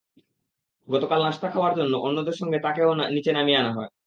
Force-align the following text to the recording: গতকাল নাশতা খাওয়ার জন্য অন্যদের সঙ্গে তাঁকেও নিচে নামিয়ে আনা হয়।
গতকাল 0.87 1.19
নাশতা 1.25 1.47
খাওয়ার 1.53 1.73
জন্য 1.79 1.93
অন্যদের 1.99 2.35
সঙ্গে 2.39 2.57
তাঁকেও 2.65 2.91
নিচে 3.15 3.31
নামিয়ে 3.33 3.59
আনা 3.61 3.71
হয়। 3.77 3.91